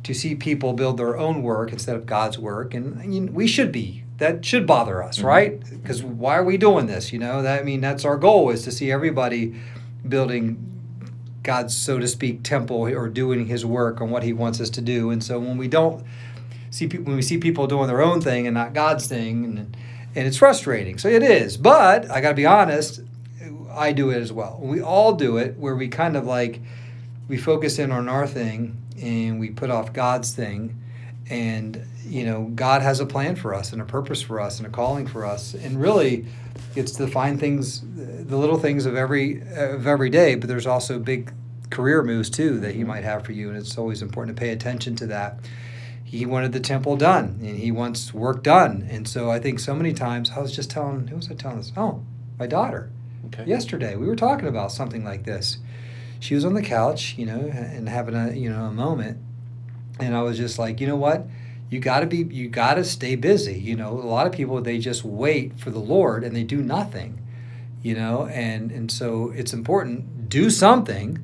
to 0.03 0.13
see 0.13 0.35
people 0.35 0.73
build 0.73 0.97
their 0.97 1.17
own 1.17 1.43
work 1.43 1.73
instead 1.73 1.95
of 1.95 2.05
God's 2.05 2.39
work. 2.39 2.73
And 2.73 3.33
we 3.33 3.47
should 3.47 3.71
be. 3.71 4.03
That 4.17 4.43
should 4.45 4.65
bother 4.65 5.03
us, 5.03 5.17
mm-hmm. 5.17 5.27
right? 5.27 5.69
Because 5.69 6.01
why 6.01 6.37
are 6.37 6.43
we 6.43 6.57
doing 6.57 6.87
this? 6.87 7.11
You 7.11 7.19
know, 7.19 7.41
that 7.41 7.59
I 7.59 7.63
mean, 7.63 7.81
that's 7.81 8.05
our 8.05 8.17
goal 8.17 8.49
is 8.49 8.63
to 8.63 8.71
see 8.71 8.91
everybody 8.91 9.55
building 10.07 10.63
God's, 11.43 11.75
so 11.75 11.97
to 11.99 12.07
speak, 12.07 12.43
temple 12.43 12.87
or 12.87 13.07
doing 13.07 13.47
His 13.47 13.65
work 13.65 14.01
on 14.01 14.09
what 14.09 14.23
He 14.23 14.33
wants 14.33 14.59
us 14.59 14.69
to 14.71 14.81
do. 14.81 15.11
And 15.11 15.23
so 15.23 15.39
when 15.39 15.57
we 15.57 15.67
don't 15.67 16.03
see 16.69 16.87
people, 16.87 17.05
when 17.05 17.15
we 17.15 17.21
see 17.21 17.37
people 17.37 17.67
doing 17.67 17.87
their 17.87 18.01
own 18.01 18.21
thing 18.21 18.47
and 18.47 18.53
not 18.53 18.73
God's 18.73 19.07
thing, 19.07 19.45
and 19.45 19.77
and 20.15 20.27
it's 20.27 20.37
frustrating. 20.37 20.97
So 20.97 21.09
it 21.09 21.21
is. 21.21 21.57
But 21.57 22.09
I 22.09 22.21
got 22.21 22.29
to 22.29 22.35
be 22.35 22.45
honest, 22.45 23.01
I 23.71 23.91
do 23.91 24.09
it 24.09 24.17
as 24.17 24.33
well. 24.33 24.59
We 24.61 24.81
all 24.81 25.13
do 25.13 25.37
it 25.37 25.57
where 25.57 25.75
we 25.75 25.87
kind 25.87 26.17
of 26.17 26.25
like 26.25 26.59
we 27.27 27.37
focus 27.37 27.77
in 27.77 27.91
on 27.91 28.09
our 28.09 28.25
thing 28.25 28.75
and 28.99 29.39
we 29.39 29.51
put 29.51 29.69
off 29.69 29.93
God's 29.93 30.31
thing. 30.31 30.81
And 31.29 31.85
you 32.05 32.23
know, 32.25 32.51
God 32.55 32.81
has 32.81 32.99
a 32.99 33.05
plan 33.05 33.35
for 33.35 33.53
us 33.53 33.73
and 33.73 33.81
a 33.81 33.85
purpose 33.85 34.21
for 34.21 34.39
us 34.39 34.59
and 34.59 34.67
a 34.67 34.69
calling 34.69 35.07
for 35.07 35.25
us. 35.25 35.53
And 35.53 35.79
really, 35.79 36.25
it's 36.75 36.93
the 36.93 37.07
fine 37.07 37.37
things, 37.37 37.81
the 37.95 38.37
little 38.37 38.57
things 38.57 38.85
of 38.85 38.95
every 38.95 39.41
of 39.41 39.87
every 39.87 40.09
day. 40.09 40.35
But 40.35 40.47
there's 40.47 40.67
also 40.67 40.99
big 40.99 41.33
career 41.69 42.03
moves 42.03 42.29
too 42.29 42.59
that 42.59 42.75
He 42.75 42.83
might 42.83 43.03
have 43.03 43.25
for 43.25 43.33
you, 43.33 43.49
and 43.49 43.57
it's 43.57 43.77
always 43.77 44.01
important 44.01 44.37
to 44.37 44.39
pay 44.39 44.49
attention 44.49 44.95
to 44.97 45.07
that. 45.07 45.39
He 46.03 46.25
wanted 46.25 46.53
the 46.53 46.61
temple 46.61 46.95
done, 46.95 47.39
and 47.41 47.57
he 47.57 47.69
wants 47.69 48.13
work 48.13 48.41
done, 48.41 48.87
and 48.89 49.05
so 49.05 49.29
I 49.29 49.39
think 49.39 49.59
so 49.59 49.75
many 49.75 49.91
times 49.91 50.31
I 50.33 50.39
was 50.39 50.55
just 50.55 50.69
telling 50.69 51.07
who 51.07 51.17
was 51.17 51.29
I 51.29 51.33
telling 51.33 51.57
this? 51.57 51.73
Oh, 51.75 52.01
my 52.39 52.47
daughter. 52.47 52.89
Okay. 53.25 53.43
Yesterday 53.45 53.97
we 53.97 54.07
were 54.07 54.15
talking 54.15 54.47
about 54.47 54.71
something 54.71 55.03
like 55.03 55.25
this. 55.25 55.57
She 56.21 56.33
was 56.33 56.45
on 56.45 56.53
the 56.53 56.61
couch, 56.61 57.15
you 57.17 57.25
know, 57.25 57.39
and 57.39 57.89
having 57.89 58.15
a 58.15 58.31
you 58.31 58.49
know 58.49 58.65
a 58.65 58.71
moment, 58.71 59.17
and 59.99 60.15
I 60.15 60.21
was 60.21 60.37
just 60.37 60.59
like, 60.59 60.79
you 60.79 60.87
know 60.87 60.95
what? 60.95 61.27
You 61.69 61.79
got 61.79 61.99
to 61.99 62.05
be 62.05 62.17
you 62.17 62.47
got 62.49 62.75
to 62.75 62.83
stay 62.83 63.15
busy 63.15 63.59
you 63.59 63.75
know? 63.75 63.91
A 63.91 64.07
lot 64.07 64.27
of 64.27 64.33
people 64.33 64.61
they 64.61 64.77
just 64.77 65.03
wait 65.03 65.59
for 65.59 65.69
the 65.69 65.79
lord 65.79 66.23
and 66.23 66.35
they 66.35 66.43
do 66.43 66.61
nothing 66.61 67.21
you 67.83 67.93
know? 67.93 68.27
And 68.27 68.71
and 68.71 68.91
so 68.91 69.31
it's 69.35 69.53
important 69.53 70.29
do 70.29 70.49
something 70.49 71.23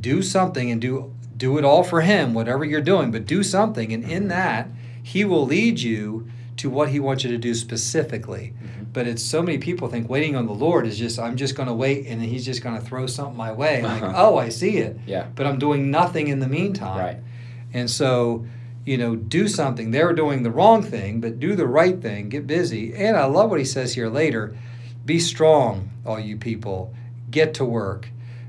do 0.00 0.22
something 0.22 0.70
and 0.70 0.80
do 0.80 1.12
do 1.36 1.58
it 1.58 1.64
all 1.64 1.82
for 1.84 2.00
him 2.00 2.34
whatever 2.34 2.64
you're 2.64 2.80
doing 2.80 3.10
but 3.10 3.26
do 3.26 3.42
something. 3.42 3.92
And 3.92 4.04
in 4.04 4.28
that 4.28 4.68
he 5.02 5.24
will 5.24 5.46
lead 5.46 5.80
you 5.80 6.28
to 6.56 6.68
what 6.68 6.88
he 6.88 6.98
wants 6.98 7.22
you 7.22 7.30
to 7.30 7.38
do 7.38 7.54
specifically. 7.54 8.52
Mm-hmm. 8.56 8.84
but 8.92 9.06
it's 9.06 9.22
so 9.22 9.42
many 9.42 9.58
people 9.58 9.86
think 9.86 10.08
waiting 10.08 10.34
on 10.34 10.46
the 10.46 10.52
lord 10.52 10.88
is 10.88 10.98
just 10.98 11.20
i'm 11.20 11.36
just 11.36 11.54
going 11.54 11.68
to 11.68 11.74
wait 11.74 12.06
and 12.06 12.20
he's 12.20 12.44
just 12.44 12.64
going 12.64 12.76
to 12.76 12.84
throw 12.84 13.06
something 13.06 13.36
my 13.36 13.52
way 13.52 13.80
uh-huh. 13.80 14.06
like 14.06 14.14
oh 14.16 14.38
i 14.38 14.48
see 14.48 14.78
it. 14.78 14.98
Yeah. 15.06 15.28
But 15.36 15.46
i'm 15.46 15.60
doing 15.60 15.92
nothing 15.92 16.26
in 16.26 16.40
the 16.40 16.48
meantime. 16.48 16.98
Right 16.98 17.18
and 17.72 17.90
so 17.90 18.46
you 18.88 18.96
know, 18.96 19.14
do 19.14 19.48
something. 19.48 19.90
They're 19.90 20.14
doing 20.14 20.44
the 20.44 20.50
wrong 20.50 20.82
thing, 20.82 21.20
but 21.20 21.38
do 21.38 21.54
the 21.54 21.66
right 21.66 22.00
thing. 22.00 22.30
Get 22.30 22.46
busy. 22.46 22.94
And 22.94 23.18
I 23.18 23.26
love 23.26 23.50
what 23.50 23.58
he 23.58 23.64
says 23.66 23.94
here 23.94 24.08
later 24.08 24.56
be 25.04 25.18
strong, 25.18 25.90
all 26.06 26.18
you 26.18 26.38
people. 26.38 26.94
Get 27.30 27.54
to 27.54 27.66
work. 27.66 28.08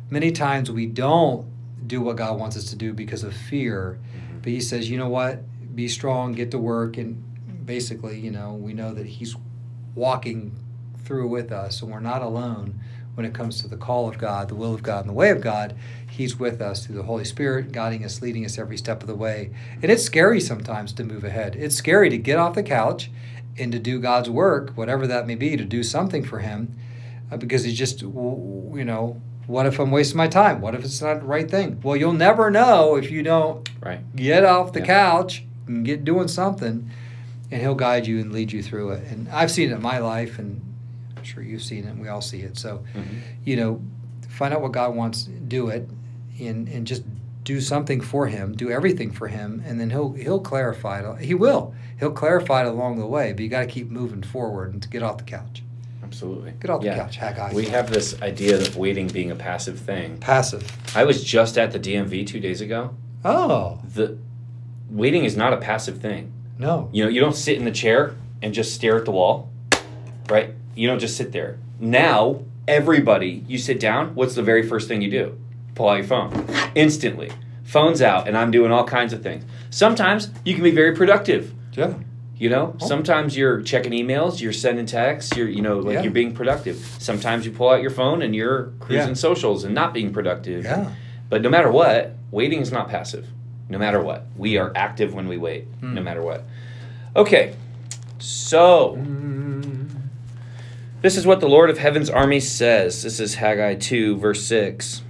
Many 0.10 0.32
times 0.32 0.72
we 0.72 0.86
don't 0.86 1.46
do 1.88 2.02
what 2.02 2.16
God 2.16 2.40
wants 2.40 2.56
us 2.56 2.70
to 2.70 2.78
do 2.78 2.94
because 2.94 3.24
of 3.24 3.34
fear. 3.34 4.00
Mm-hmm. 4.00 4.40
But 4.40 4.52
he 4.52 4.62
says, 4.62 4.90
you 4.90 4.98
know 4.98 5.10
what? 5.10 5.44
Be 5.76 5.90
strong, 5.90 6.34
get 6.34 6.52
to 6.52 6.58
work. 6.58 6.98
And 6.98 7.66
basically, 7.66 8.20
you 8.20 8.32
know, 8.32 8.54
we 8.54 8.74
know 8.74 8.94
that 8.94 9.06
he's 9.06 9.36
walking 9.96 10.58
through 11.04 11.28
with 11.28 11.52
us 11.52 11.82
and 11.82 11.92
we're 11.92 12.00
not 12.00 12.22
alone 12.22 12.80
when 13.20 13.26
it 13.26 13.34
comes 13.34 13.62
to 13.62 13.68
the 13.68 13.76
call 13.76 14.08
of 14.08 14.18
God, 14.18 14.48
the 14.48 14.56
will 14.56 14.74
of 14.74 14.82
God, 14.82 15.02
and 15.02 15.10
the 15.10 15.14
way 15.14 15.30
of 15.30 15.42
God, 15.42 15.76
He's 16.10 16.40
with 16.40 16.62
us 16.62 16.86
through 16.86 16.96
the 16.96 17.04
Holy 17.04 17.26
Spirit, 17.26 17.74
guiding 17.74 18.06
us, 18.06 18.22
leading 18.22 18.46
us 18.46 18.58
every 18.58 18.78
step 18.78 19.02
of 19.02 19.08
the 19.10 19.16
way. 19.16 19.52
And 19.82 19.92
it's 19.92 20.06
scary 20.06 20.40
sometimes 20.40 20.94
to 20.94 21.04
move 21.04 21.26
ahead. 21.26 21.58
It's 21.58 21.76
scary 21.76 22.10
to 22.12 22.18
get 22.18 22.38
off 22.38 22.56
the 22.56 22.64
couch 22.64 23.12
and 23.58 23.74
to 23.74 23.80
do 23.80 24.00
God's 24.00 24.30
work, 24.30 24.72
whatever 24.76 25.06
that 25.06 25.28
may 25.28 25.36
be, 25.36 25.58
to 25.58 25.66
do 25.66 25.84
something 25.84 26.24
for 26.24 26.40
Him, 26.40 26.74
uh, 27.30 27.36
because 27.36 27.66
He 27.66 27.74
just, 27.74 28.02
you 28.04 28.84
know, 28.86 29.22
what 29.48 29.66
if 29.66 29.80
I'm 29.80 29.92
wasting 29.92 30.16
my 30.16 30.30
time? 30.30 30.62
What 30.62 30.74
if 30.74 30.86
it's 30.86 31.02
not 31.02 31.20
the 31.20 31.26
right 31.26 31.52
thing? 31.52 31.82
Well, 31.84 31.98
you'll 31.98 32.14
never 32.14 32.50
know 32.50 32.96
if 32.96 33.12
you 33.12 33.22
don't 33.22 33.70
Right. 33.82 34.00
get 34.16 34.46
off 34.46 34.72
the 34.72 34.80
Yeah. 34.80 34.86
couch 34.86 35.44
and 35.68 35.84
get 35.84 36.06
doing 36.06 36.30
something, 36.30 36.90
and 37.52 37.62
He'll 37.62 37.76
guide 37.76 38.08
you 38.08 38.22
and 38.22 38.32
lead 38.32 38.54
you 38.54 38.64
through 38.64 38.92
it. 38.92 39.04
And 39.12 39.28
I've 39.28 39.52
seen 39.52 39.72
it 39.72 39.74
in 39.74 39.82
my 39.82 39.98
life, 39.98 40.40
and 40.40 40.62
I'm 41.20 41.24
sure 41.26 41.44
you've 41.44 41.62
seen 41.62 41.84
it. 41.86 41.88
and 41.92 42.02
We 42.02 42.08
all 42.08 42.22
see 42.22 42.40
it. 42.42 42.58
So, 42.58 42.82
Mhm. 42.96 43.04
you 43.46 43.56
know, 43.58 43.82
find 44.28 44.54
out 44.54 44.62
what 44.62 44.72
God 44.72 44.96
wants, 44.96 45.24
do 45.48 45.70
it, 45.70 45.88
and 46.40 46.68
and 46.68 46.88
just 46.88 47.04
do 47.44 47.60
something 47.62 48.00
for 48.02 48.28
Him, 48.28 48.54
do 48.56 48.70
everything 48.70 49.12
for 49.12 49.28
Him, 49.28 49.62
and 49.66 49.80
then 49.80 49.90
He'll 49.90 50.14
He'll 50.14 50.40
clarify 50.40 51.00
it. 51.02 51.22
He 51.26 51.34
will. 51.34 51.74
He'll 52.00 52.12
clarify 52.12 52.62
it 52.62 52.68
along 52.68 53.00
the 53.00 53.06
way. 53.08 53.34
But 53.34 53.42
you 53.44 53.50
got 53.50 53.62
to 53.62 53.68
keep 53.68 53.90
moving 53.92 54.22
forward 54.24 54.72
and 54.74 54.82
to 54.82 54.90
get 54.90 55.04
off 55.04 55.18
the 55.18 55.24
couch. 55.26 55.64
Absolutely. 56.04 56.54
Get 56.60 56.70
off 56.72 56.84
Yeah. 56.84 56.96
the 56.96 57.02
couch, 57.02 57.18
Haggai. 57.18 57.54
We 57.54 57.66
have 57.66 57.92
this 57.92 58.20
idea 58.22 58.58
of 58.60 58.76
waiting 58.78 59.08
being 59.08 59.30
a 59.32 59.36
passive 59.36 59.78
thing. 59.80 60.18
passive. 60.20 60.64
I 60.96 61.04
was 61.04 61.24
just 61.24 61.58
at 61.58 61.72
the 61.72 61.78
DMV 61.80 62.24
two 62.26 62.40
days 62.40 62.62
ago. 62.62 62.92
Oh 63.26 63.80
The 63.94 64.18
waiting 64.90 65.24
is 65.26 65.36
not 65.38 65.54
a 65.54 65.58
passive 65.58 65.98
thing. 66.00 66.32
no. 66.58 66.90
You 66.92 67.04
know, 67.04 67.10
you 67.10 67.20
don't 67.20 67.36
sit 67.36 67.58
in 67.58 67.66
the 67.66 67.72
chair 67.72 68.14
and 68.42 68.54
just 68.54 68.74
stare 68.74 68.96
at 68.98 69.06
the 69.06 69.12
wall, 69.12 69.50
right? 70.30 70.54
You 70.80 70.88
don't 70.88 71.00
just 71.00 71.18
sit 71.18 71.34
there. 71.34 71.58
Now, 71.82 72.40
everybody, 72.66 73.44
you 73.50 73.58
sit 73.58 73.82
down, 73.82 74.16
what's 74.16 74.34
the 74.36 74.42
very 74.42 74.66
first 74.66 74.88
thing 74.88 75.02
you 75.02 75.12
do? 75.12 75.38
Pull 75.76 75.90
out 75.90 75.96
your 75.96 76.06
phone. 76.06 76.46
Instantly. 76.74 77.34
Phone's 77.66 78.02
out, 78.02 78.30
and 78.30 78.38
I'm 78.38 78.50
doing 78.50 78.72
all 78.72 78.86
kinds 78.86 79.12
of 79.12 79.22
things. 79.22 79.44
Sometimes 79.72 80.30
you 80.46 80.54
can 80.54 80.64
be 80.64 80.72
very 80.72 80.96
productive. 80.96 81.54
Yeah. 81.74 81.96
You 82.38 82.50
know, 82.50 82.78
Oh. 82.80 82.88
sometimes 82.88 83.36
you're 83.36 83.62
checking 83.62 83.92
emails, 83.92 84.40
you're 84.40 84.54
sending 84.54 84.86
texts, 84.86 85.36
you're 85.36 85.50
you 85.50 85.62
know 85.62 85.80
like 85.80 85.96
Yeah. 85.96 86.04
you're 86.04 86.14
being 86.14 86.32
productive. 86.34 86.78
Sometimes 86.98 87.46
you 87.46 87.52
pull 87.52 87.68
out 87.72 87.82
your 87.82 87.92
phone 87.92 88.22
and 88.22 88.34
you're 88.34 88.72
cruising 88.80 89.10
Yeah. 89.10 89.14
socials 89.16 89.66
and 89.66 89.76
not 89.76 89.94
being 89.94 90.14
productive. 90.14 90.64
Yeah. 90.64 90.92
But 91.30 91.42
no 91.42 91.50
matter 91.50 91.70
what, 91.70 92.14
waiting 92.32 92.62
is 92.62 92.72
not 92.72 92.88
passive. 92.88 93.28
No 93.68 93.78
matter 93.78 94.00
what, 94.02 94.28
we 94.38 94.58
are 94.58 94.72
active 94.76 95.14
when 95.14 95.28
we 95.28 95.36
wait. 95.36 95.66
Hmm. 95.82 95.96
No 95.96 96.02
matter 96.02 96.22
what. 96.22 96.46
Okay, 97.18 97.52
so 98.18 98.96
this 101.02 101.16
is 101.16 101.26
what 101.26 101.40
the 101.40 101.50
Lord 101.50 101.70
of 101.70 101.78
Heaven's 101.78 102.10
army 102.10 102.40
says. 102.40 103.04
This 103.04 103.20
is 103.20 103.36
Haggai 103.36 103.76
two 103.76 104.18
verse 104.18 104.44
six. 104.46 105.02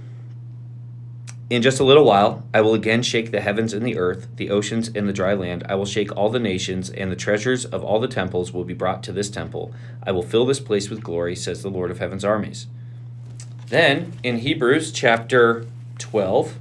In 1.50 1.62
just 1.62 1.80
a 1.80 1.84
little 1.84 2.04
while, 2.04 2.44
I 2.54 2.60
will 2.60 2.74
again 2.74 3.02
shake 3.02 3.32
the 3.32 3.40
heavens 3.40 3.72
and 3.72 3.84
the 3.84 3.98
earth, 3.98 4.28
the 4.36 4.50
oceans 4.50 4.88
and 4.94 5.08
the 5.08 5.12
dry 5.12 5.34
land. 5.34 5.64
I 5.68 5.74
will 5.74 5.84
shake 5.84 6.16
all 6.16 6.30
the 6.30 6.38
nations, 6.38 6.90
and 6.90 7.10
the 7.10 7.16
treasures 7.16 7.64
of 7.64 7.82
all 7.82 7.98
the 7.98 8.06
temples 8.06 8.52
will 8.52 8.62
be 8.62 8.72
brought 8.72 9.02
to 9.02 9.12
this 9.12 9.28
temple. 9.28 9.74
I 10.04 10.12
will 10.12 10.22
fill 10.22 10.46
this 10.46 10.60
place 10.60 10.88
with 10.88 11.02
glory, 11.02 11.34
says 11.34 11.62
the 11.62 11.68
Lord 11.68 11.90
of 11.90 11.98
heaven's 11.98 12.24
armies. 12.24 12.68
Then, 13.66 14.12
in 14.22 14.38
Hebrews 14.38 14.92
chapter 14.92 15.66
12, 15.98 16.56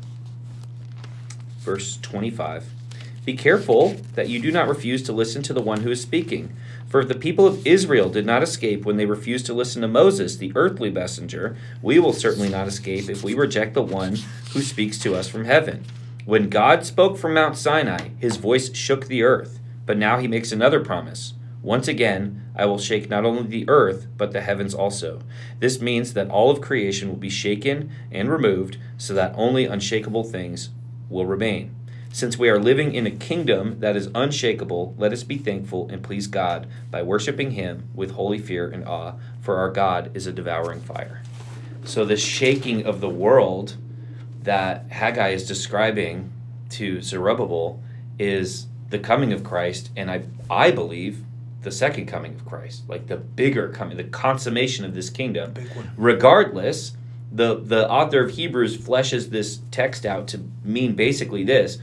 verse 1.60 1.98
25, 2.02 2.72
be 3.26 3.36
careful 3.36 3.96
that 4.16 4.30
you 4.30 4.42
do 4.42 4.52
not 4.52 4.68
refuse 4.68 5.04
to 5.04 5.14
listen 5.14 5.44
to 5.44 5.54
the 5.54 5.62
one 5.62 5.82
who 5.82 5.92
is 5.92 6.02
speaking. 6.02 6.56
For 6.90 7.00
if 7.00 7.08
the 7.08 7.16
people 7.16 7.46
of 7.46 7.66
Israel 7.68 8.10
did 8.10 8.26
not 8.26 8.42
escape 8.42 8.84
when 8.84 8.98
they 8.98 9.06
refused 9.06 9.46
to 9.46 9.54
listen 9.54 9.84
to 9.84 9.88
Moses, 9.88 10.36
the 10.36 10.52
earthly 10.56 10.90
messenger, 10.90 11.56
we 11.84 12.00
will 12.00 12.14
certainly 12.14 12.50
not 12.50 12.68
escape 12.68 13.10
if 13.10 13.24
we 13.24 13.36
reject 13.36 13.76
the 13.76 13.84
one 13.84 14.18
who 14.54 14.62
speaks 14.62 14.98
to 15.00 15.14
us 15.14 15.28
from 15.28 15.46
heaven. 15.46 15.86
When 16.26 16.50
God 16.50 16.86
spoke 16.86 17.18
from 17.18 17.36
Mount 17.36 17.58
Sinai, 17.58 18.10
his 18.18 18.38
voice 18.38 18.76
shook 18.76 19.06
the 19.06 19.22
earth. 19.22 19.60
But 19.86 19.98
now 19.98 20.18
he 20.18 20.28
makes 20.28 20.52
another 20.52 20.80
promise. 20.80 21.34
Once 21.62 21.88
again, 21.88 22.44
I 22.56 22.66
will 22.66 22.78
shake 22.78 23.10
not 23.10 23.26
only 23.26 23.44
the 23.44 23.68
earth, 23.68 24.08
but 24.18 24.34
the 24.34 24.42
heavens 24.42 24.74
also. 24.74 25.22
This 25.60 25.82
means 25.82 26.14
that 26.14 26.30
all 26.30 26.50
of 26.50 26.62
creation 26.62 27.10
will 27.10 27.18
be 27.18 27.30
shaken 27.30 27.92
and 28.12 28.30
removed, 28.30 28.78
so 28.98 29.14
that 29.14 29.34
only 29.36 29.66
unshakable 29.66 30.24
things 30.24 30.70
will 31.10 31.26
remain. 31.26 31.76
Since 32.12 32.40
we 32.40 32.50
are 32.50 32.60
living 32.60 32.94
in 32.94 33.06
a 33.06 33.12
kingdom 33.12 33.80
that 33.82 33.96
is 33.96 34.10
unshakable, 34.16 34.96
let 34.98 35.14
us 35.14 35.24
be 35.24 35.38
thankful 35.38 35.88
and 35.90 36.04
please 36.04 36.28
God 36.28 36.68
by 36.90 37.04
worshiping 37.04 37.52
Him 37.52 37.88
with 37.94 38.12
holy 38.12 38.40
fear 38.40 38.70
and 38.70 38.84
awe, 38.88 39.14
for 39.42 39.58
our 39.58 39.70
God 39.70 40.12
is 40.16 40.26
a 40.26 40.34
devouring 40.34 40.82
fire. 40.82 41.22
So, 41.86 42.06
the 42.06 42.18
shaking 42.18 42.86
of 42.86 43.00
the 43.00 43.10
world 43.10 43.78
that 44.42 44.86
Haggai 44.90 45.30
is 45.30 45.48
describing 45.48 46.32
to 46.72 47.02
Zerubbabel 47.02 47.82
is 48.18 48.66
the 48.90 49.00
coming 49.00 49.32
of 49.32 49.44
Christ, 49.44 49.92
and 49.96 50.10
I, 50.10 50.24
I 50.50 50.72
believe 50.72 51.24
the 51.62 51.72
second 51.72 52.08
coming 52.08 52.34
of 52.34 52.46
Christ, 52.46 52.84
like 52.88 53.08
the 53.08 53.18
bigger 53.18 53.70
coming, 53.70 53.98
the 53.98 54.04
consummation 54.04 54.84
of 54.84 54.96
this 54.96 55.10
kingdom. 55.10 55.54
Regardless, 55.96 56.94
the, 57.32 57.56
the 57.56 57.90
author 57.90 58.24
of 58.24 58.32
Hebrews 58.32 58.78
fleshes 58.78 59.30
this 59.30 59.60
text 59.72 60.06
out 60.06 60.28
to 60.30 60.42
mean 60.64 60.94
basically 60.96 61.44
this 61.44 61.78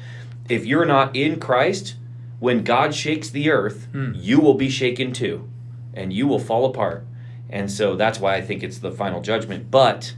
if 0.48 0.64
you're 0.66 0.84
not 0.84 1.14
in 1.16 1.40
Christ, 1.40 1.96
when 2.38 2.62
God 2.64 2.94
shakes 2.94 3.30
the 3.30 3.50
earth, 3.50 3.88
Hmm. 3.92 4.12
you 4.14 4.38
will 4.40 4.54
be 4.54 4.68
shaken 4.70 5.12
too, 5.12 5.48
and 5.94 6.12
you 6.12 6.26
will 6.26 6.38
fall 6.38 6.64
apart. 6.66 7.04
And 7.50 7.70
so 7.70 7.96
that's 7.96 8.20
why 8.20 8.34
I 8.36 8.42
think 8.42 8.62
it's 8.62 8.78
the 8.78 8.90
final 8.92 9.20
judgment. 9.20 9.70
But 9.70 10.14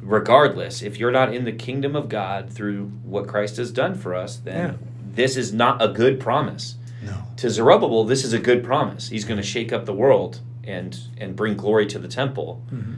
regardless, 0.00 0.82
if 0.82 0.98
you're 0.98 1.10
not 1.10 1.34
in 1.34 1.44
the 1.44 1.52
kingdom 1.52 1.94
of 1.96 2.08
God 2.08 2.50
through 2.50 2.86
what 3.04 3.26
Christ 3.28 3.56
has 3.58 3.70
done 3.70 3.94
for 3.94 4.14
us, 4.14 4.36
then 4.36 4.70
Yeah. 4.70 4.76
this 5.14 5.36
is 5.36 5.52
not 5.52 5.82
a 5.82 5.88
good 5.88 6.20
promise. 6.20 6.76
No. 7.04 7.14
To 7.38 7.50
Zerubbabel, 7.50 8.04
this 8.04 8.24
is 8.24 8.32
a 8.32 8.38
good 8.38 8.62
promise. 8.62 9.08
He's 9.08 9.24
going 9.24 9.38
to 9.38 9.46
shake 9.46 9.72
up 9.72 9.86
the 9.86 9.94
world 9.94 10.40
and 10.64 10.98
and 11.18 11.34
bring 11.34 11.56
glory 11.56 11.86
to 11.86 11.98
the 11.98 12.08
temple. 12.08 12.62
Mhm. 12.72 12.96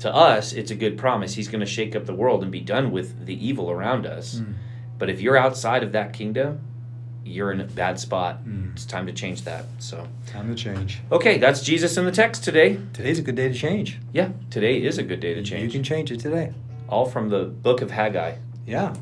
To 0.00 0.14
us, 0.14 0.52
it's 0.52 0.70
a 0.70 0.74
good 0.74 0.98
promise. 0.98 1.34
He's 1.34 1.48
going 1.48 1.60
to 1.60 1.66
shake 1.66 1.96
up 1.96 2.04
the 2.06 2.14
world 2.14 2.42
and 2.42 2.52
be 2.52 2.60
done 2.60 2.90
with 2.90 3.24
the 3.26 3.46
evil 3.46 3.70
around 3.70 4.04
us. 4.06 4.36
Mm. 4.36 4.54
But 4.98 5.08
if 5.10 5.20
you're 5.20 5.36
outside 5.36 5.82
of 5.82 5.92
that 5.92 6.12
kingdom, 6.12 6.60
you're 7.24 7.50
in 7.50 7.60
a 7.60 7.64
bad 7.64 7.98
spot. 7.98 8.44
Mm. 8.44 8.72
It's 8.72 8.84
time 8.84 9.06
to 9.06 9.12
change 9.12 9.42
that. 9.42 9.64
So, 9.78 10.06
Time 10.26 10.48
to 10.48 10.54
change. 10.54 11.00
okay, 11.10 11.38
that's 11.38 11.62
Jesus 11.62 11.96
in 11.96 12.04
the 12.04 12.12
text 12.12 12.44
today. 12.44 12.78
Today's 12.92 13.18
a 13.18 13.22
good 13.22 13.36
day 13.36 13.48
to 13.48 13.54
change. 13.54 13.98
Yeah, 14.12 14.30
today 14.50 14.82
is 14.82 14.98
a 14.98 15.02
good 15.02 15.20
day 15.20 15.32
to 15.34 15.42
change. 15.42 15.62
You 15.64 15.70
can 15.78 15.82
change 15.82 16.12
it 16.12 16.20
today. 16.20 16.52
All 16.88 17.06
from 17.06 17.30
the 17.30 17.44
book 17.44 17.80
of 17.80 17.90
Haggai. 17.90 18.36
Yeah. 18.66 18.94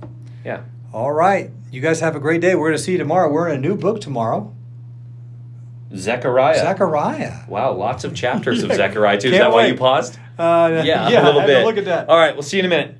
Yeah. 0.44 0.62
All 0.92 1.12
right. 1.12 1.50
You 1.72 1.80
guys 1.80 2.00
have 2.00 2.14
a 2.14 2.20
great 2.20 2.40
day. 2.40 2.54
We're 2.54 2.68
going 2.68 2.78
to 2.78 2.82
see 2.82 2.92
you 2.92 2.98
tomorrow. 2.98 3.30
We're 3.30 3.48
in 3.48 3.56
a 3.56 3.60
new 3.60 3.76
book 3.76 4.00
tomorrow. 4.00 4.54
Zechariah. 5.94 6.58
Zechariah. 6.58 7.40
wow, 7.48 7.72
lots 7.72 8.04
of 8.04 8.14
chapters 8.14 8.62
of 8.62 8.72
Zechariah 8.74 9.20
too. 9.20 9.28
Is 9.28 9.38
that 9.38 9.52
why 9.52 9.66
you 9.66 9.74
paused? 9.76 10.18
Uh, 10.38 10.82
Yeah, 10.84 11.08
yeah 11.08 11.22
a 11.22 11.24
little 11.24 11.40
I 11.40 11.42
had 11.42 11.46
to 11.46 11.52
bit. 11.54 11.64
Look 11.64 11.78
at 11.78 11.84
that. 11.86 12.08
All 12.08 12.16
right, 12.16 12.34
we'll 12.34 12.42
see 12.42 12.56
you 12.56 12.62
in 12.62 12.66
a 12.66 12.68
minute. 12.68 12.96